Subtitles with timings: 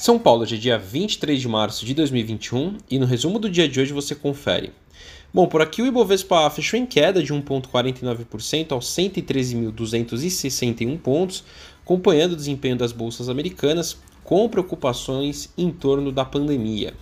[0.00, 3.68] São Paulo, hoje é dia 23 de março de 2021 e no resumo do dia
[3.68, 4.72] de hoje você confere.
[5.30, 11.44] Bom, por aqui o Ibovespa fechou em queda de 1,49% aos 113.261 pontos,
[11.84, 16.94] acompanhando o desempenho das bolsas americanas com preocupações em torno da pandemia.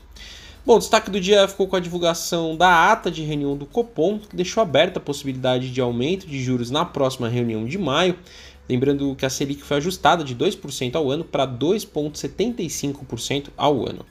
[0.66, 4.18] Bom, o destaque do dia ficou com a divulgação da ata de reunião do Copom,
[4.18, 8.18] que deixou aberta a possibilidade de aumento de juros na próxima reunião de maio,
[8.68, 14.04] Lembrando que a Selic foi ajustada de 2% ao ano para 2,75% ao ano.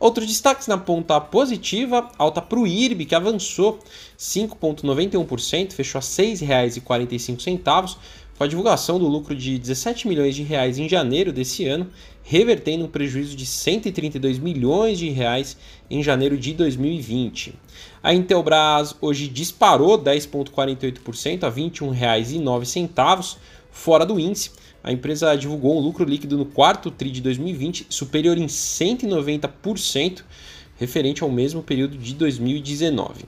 [0.00, 3.80] Outros destaques na ponta positiva, alta para o IRB, que avançou
[4.16, 7.96] 5,91%, fechou a R$ 6,45,
[8.38, 11.88] com a divulgação do lucro de 17 milhões de reais em janeiro desse ano,
[12.22, 15.56] revertendo um prejuízo de 132 milhões de reais
[15.90, 17.56] em janeiro de 2020.
[18.00, 23.36] A Intelbras hoje disparou 10,48% a R$ 21,09
[23.70, 24.50] fora do índice.
[24.82, 30.22] A empresa divulgou um lucro líquido no quarto TRI de 2020 superior em 190%,
[30.76, 33.24] referente ao mesmo período de 2019.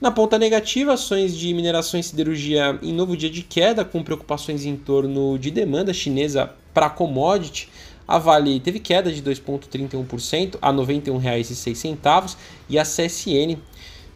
[0.00, 4.64] Na ponta negativa, ações de mineração e siderurgia em novo dia de queda, com preocupações
[4.64, 7.68] em torno de demanda chinesa para commodity.
[8.06, 12.36] A Vale teve queda de 2,31% a R$ 91,06
[12.68, 13.58] e a CSN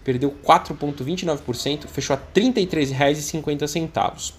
[0.05, 4.33] perdeu 4,29%, fechou a R$ 33,50.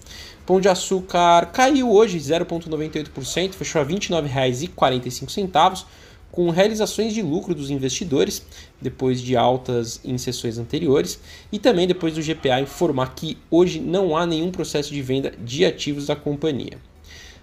[0.50, 5.84] Pão de açúcar caiu hoje 0,98%, fechou a R$ 29,45,
[6.32, 8.44] com realizações de lucro dos investidores,
[8.82, 11.20] depois de altas em sessões anteriores,
[11.52, 15.64] e também depois do GPA informar que hoje não há nenhum processo de venda de
[15.64, 16.78] ativos da companhia.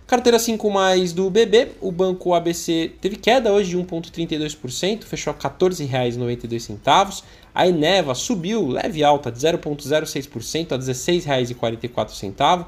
[0.06, 5.34] Carteira 5 mais do BB, o banco ABC teve queda hoje de 1,32%, fechou a
[5.34, 7.24] R$ 14,92.
[7.56, 12.66] A Eneva subiu leve alta de 0,06% a R$ 16,44.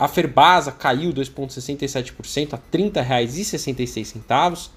[0.00, 4.70] A Ferbasa caiu 2,67% a R$ 30,66.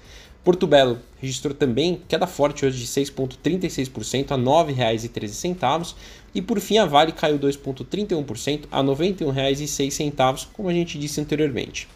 [0.44, 5.94] Porto Belo registrou também queda forte hoje de 6,36% a R$ 9,13.
[6.34, 11.88] E por fim, a Vale caiu 2,31% a R$ 91,06, como a gente disse anteriormente.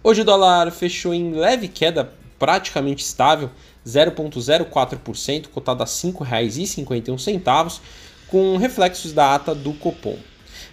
[0.00, 3.50] Hoje o dólar fechou em leve queda, praticamente estável,
[3.84, 7.80] 0,04%, cotado a R$ 5,51,
[8.28, 10.29] com reflexos da ata do Copom.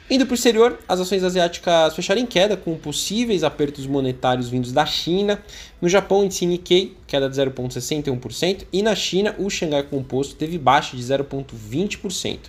[0.09, 4.72] Indo para o exterior, as ações asiáticas fecharam em queda, com possíveis apertos monetários vindos
[4.72, 5.42] da China.
[5.81, 10.58] No Japão, o índice Nikkei, queda de 0,61%, e na China, o Xangai Composto teve
[10.58, 12.40] baixa de 0,20%.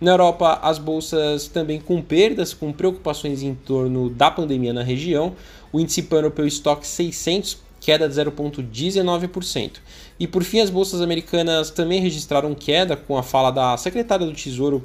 [0.00, 5.36] Na Europa, as bolsas também com perdas, com preocupações em torno da pandemia na região.
[5.70, 9.72] O índice pan-europeu Stock 600 queda de 0,19%.
[10.18, 14.32] E por fim, as bolsas americanas também registraram queda com a fala da secretária do
[14.32, 14.82] Tesouro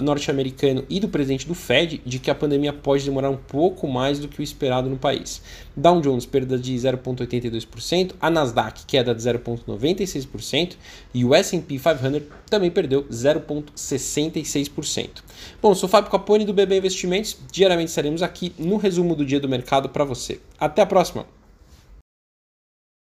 [0.00, 4.18] norte-americano e do presidente do Fed de que a pandemia pode demorar um pouco mais
[4.18, 5.42] do que o esperado no país.
[5.76, 10.76] Dow Jones perda de 0,82%, a Nasdaq queda de 0,96%
[11.12, 15.08] e o S&P 500 também perdeu 0,66%.
[15.60, 17.36] Bom, sou Fábio Capone do BB Investimentos.
[17.50, 20.38] Diariamente estaremos aqui no resumo do dia do mercado para você.
[20.58, 21.37] Até a próxima.